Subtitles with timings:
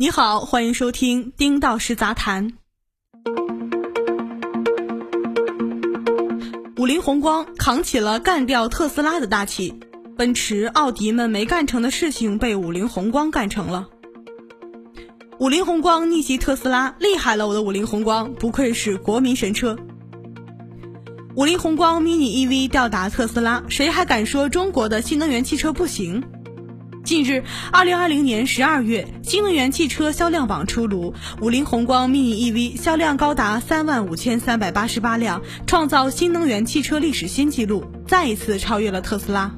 [0.00, 2.52] 你好，欢迎收听《丁道师杂谈》。
[6.76, 9.74] 五菱宏光扛起了干掉特斯拉的大旗，
[10.16, 13.88] 奔驰、奥迪们没干成的事情被五菱宏光干成了。
[15.40, 17.48] 五菱宏光逆袭特斯拉，厉害了！
[17.48, 19.76] 我的五菱宏光，不愧是国民神车。
[21.34, 26.22] 五菱宏光 mini EV 吊打特斯拉，谁还敢说中国的新能源汽车不行？
[27.08, 39.56] 近日，二零二零年十二月，新能源汽车销量榜出炉，五菱宏光 mini EV 销量高达三万五千三百八十八辆，创造新能源汽车历史新纪录，再一次超越了特斯拉。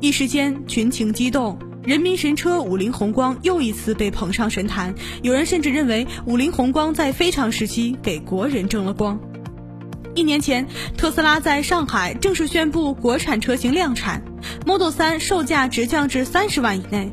[0.00, 9.18] 一时间，群情激动，人民神车五菱宏光又一次被捧上神坛，有人甚至认为五菱宏光在非常时期给国人争了光。
[10.16, 10.66] 一年前，
[10.96, 14.22] 特斯拉在上海正式宣布国产车型量产
[14.64, 17.12] ，Model 3售价直降至三十万以内。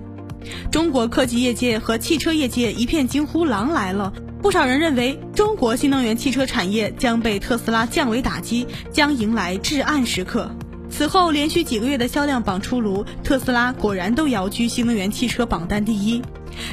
[0.72, 10.50] 中国科技业界和汽车业界一片惊呼：“狼来了！”不少人认为，中国新能源汽车产业将被特斯拉降维打击，将迎来至暗时刻。
[10.90, 16.22] 此后，连续几个月的销量榜出炉，特斯拉果然都遥居新能源汽车榜单第一，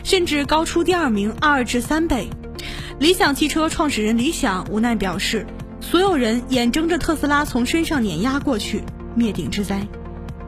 [0.04, 2.28] 甚至高出第二名二至三倍。
[3.00, 5.44] 理想汽车创始人李想无奈表示。
[5.90, 8.84] 所有人眼睁着特斯拉从身上碾压过去，
[9.16, 9.88] 灭顶之灾。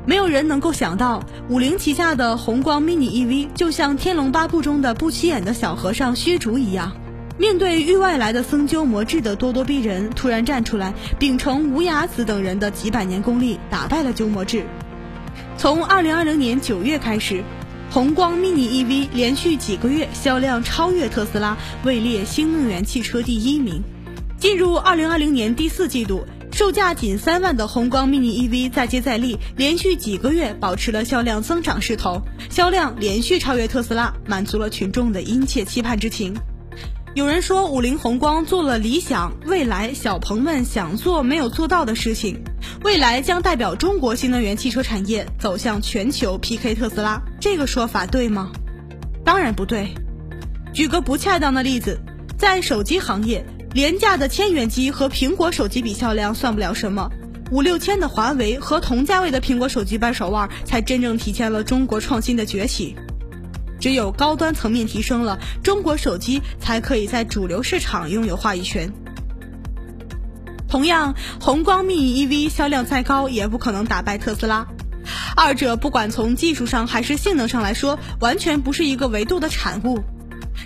[0.07, 6.93] 没有人能够想到，五菱旗下的宏光 mini EV 就像《天龙八部》中的不起眼的小和尚虚竹一样，
[7.39, 14.65] 面对域外来的僧鸠魔智的咄咄逼人，突然站出来，秉承无崖子等人的几百年功力，打败了鸠摩智。
[15.59, 17.43] 从二零二零年九月开始，
[17.91, 23.83] 宏光 mini EV 连续几个月销量超越特斯拉，位列新能源汽车第一名。
[24.43, 36.35] 进入二零二零年第四季度，售价仅三万的宏光 mini EV 再接再厉，连续几个月保持了销量增长势头，销量连续超越特斯拉，满足了群众的殷切期盼之情。
[37.15, 42.43] 有人说，五菱宏光做了理想、未来小鹏们想做没有做到的事情，
[42.83, 48.51] 未来将代表中国新能源汽车产业走向全球 PK 特斯拉，这个说法对吗？
[49.25, 49.95] 当然不对。
[50.75, 52.01] 举个不恰当的例子，
[52.37, 53.47] 在手机行业。
[53.75, 57.11] 廉价的千元机和苹果手机比销量算不了什么，
[57.51, 62.95] 五六千的华为和同价位的苹果手机掰手腕，才真正体现了中国创新的崛起。
[63.81, 68.93] 只有高端层面提升了，中国手机才可以在主流市场拥有话语权。
[70.69, 74.67] 同样，宏光 mini EV 销量再高，也不可能打败特斯拉。
[75.35, 80.05] 二者不管从技术上还是性能上来说，完全不是一个维度的产物。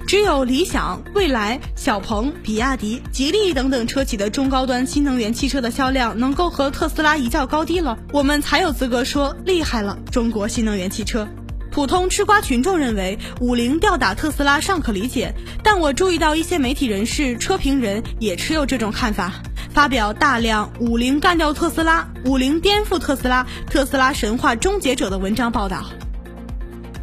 [0.06, 11.26] 只有理想、蔚来、小鹏、比亚迪、吉利等等车企的中高端新能源汽车的销量能够和特斯拉一较高低了，我们才有资格说厉害了中国新能源汽车。
[11.72, 15.34] 普通吃瓜群众认为五菱吊打特斯拉尚可理解，
[15.64, 19.32] 但我注意到一些媒体人士、车评人也持有这种看法，
[19.74, 25.84] 发表大量“五菱干掉特斯拉”“五菱颠覆特斯拉”“特斯拉神话终结者”的文章报道。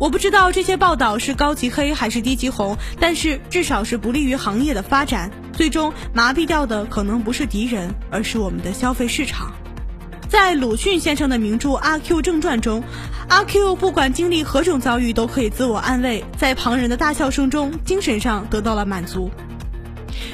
[0.04, 5.32] 我不知道这些报道是高级黑还是低级红，但是至少是不利于行业的发展。
[5.54, 9.54] 最终麻痹掉的可能不是敌人，而是我们的消费市场。
[10.28, 12.84] 在鲁迅先生的名著《阿 Q 正传》中，
[13.30, 19.32] 阿 Q 不管经历何种遭遇，都可以自我安慰，在旁人的大笑声中，精神上得到了满足。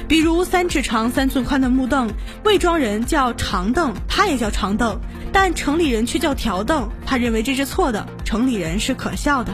[0.08, 2.10] 比如三尺长三寸宽的木凳，
[2.44, 4.98] 魏庄人叫长凳，他也叫长凳，
[5.32, 9.52] 但城里人却叫条凳，他认为这是错的，城里人是可笑的。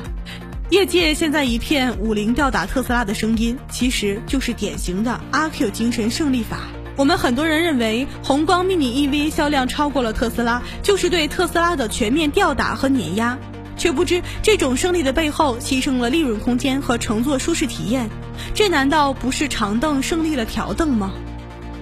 [0.70, 6.62] 业界现在一片五菱吊打特斯拉的声音，其实就是典型的阿 Q 精神胜利法。
[6.97, 13.38] 我们很多人认为宏光 mini EV 销量超过了特斯拉，就是对特斯拉的全面吊打和碾压。
[13.76, 18.09] 却不知这种胜利的背后牺牲了利润空间和乘坐舒适体验，
[18.54, 21.12] 这难道不是长凳胜利了条凳吗？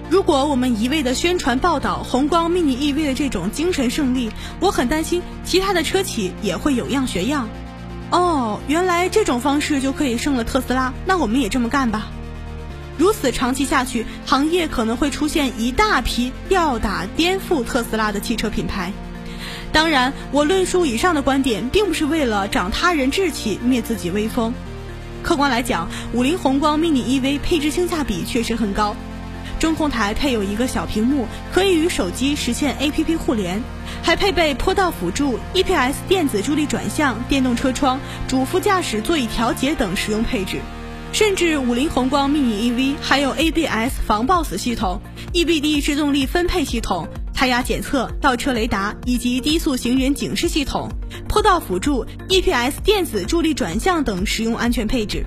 [0.07, 7.49] 如果我们一味的宣传报道宏光 mini EV 的这种精神胜利，我很担心其他的车企也会有样学样。
[8.11, 12.11] 哦，原来这种方式就可以胜了特斯拉，那我们也这么干吧。
[12.99, 18.93] 如此长期下去，行业可能会出现一大批吊打、颠覆特斯拉的汽车品牌。
[19.71, 24.53] 当然，我论述以上的观点，并不是为了长他人志气、灭自己威风。
[25.23, 28.95] 客观来讲，五菱宏光 mini EV 配置性价比确实很高。
[29.59, 33.61] 中控台配有一个小屏幕，可以与手机实现 APP 互联，
[34.03, 40.59] 还配备坡道辅助、EPS 电子助力转向、电动车窗、主副驾驶座椅调节等实用配置。
[41.13, 45.01] 甚至五菱宏光 mini EV 还有 ABS 防抱死系统、
[45.33, 47.07] EBD 制动力分配系统。
[47.33, 50.89] 胎压检测、倒车雷达以及低速行人警示系统、
[51.27, 55.25] 坡道辅助、EPS 电子助力转向等实用安全配置。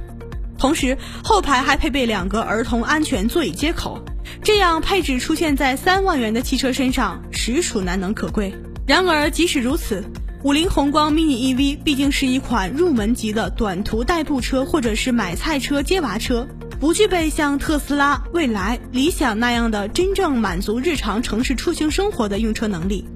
[0.59, 4.03] 同时，后排还配备两个儿童安全座椅接口，
[4.43, 8.55] 这样配置出现在三万元的汽车身上，实属难能可贵。
[8.87, 10.05] 然而，即使如此，
[10.43, 16.49] 五菱宏光 mini EV 毕竟是一款入门级的短途代步车，或者是买菜车、接娃车，
[16.81, 23.07] 不具备像特斯拉、蔚来、理想那样的真正满足日常城市出行生活的用车能力。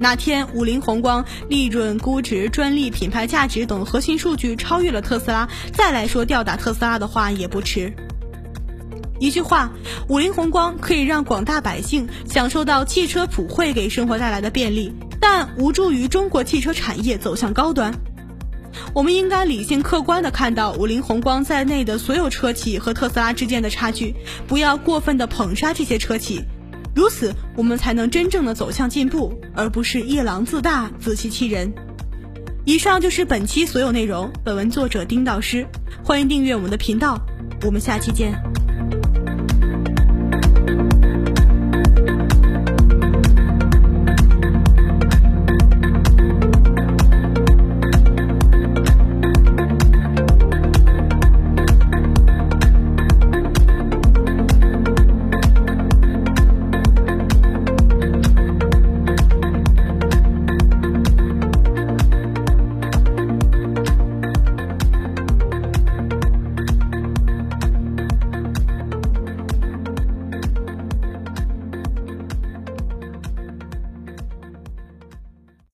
[0.00, 7.92] 哪天五菱宏光利润、估值、专利、品牌价值等核心数据超越了特斯拉，再来说吊打特斯拉的话也不迟。
[9.18, 9.72] 一句话，
[10.08, 14.92] 五菱宏光可以让广大百姓享受到汽车普惠给生活带来的便利。
[15.20, 17.92] 但无助于中国汽车产业走向高端。
[18.94, 24.14] 我们应该理性客观地看到五菱宏光在内的所有车企和特斯拉之间的差距，
[24.46, 26.44] 不要过分地捧杀这些车企。
[26.94, 31.72] 如此，我们才能真正的走向进步，而不是夜郎自大、自欺欺人。
[32.64, 34.30] 以上就是本期所有内容。
[34.44, 35.66] 本文作者丁导师，
[36.04, 37.20] 欢迎订阅我们的频道，
[37.64, 38.47] 我们下期见。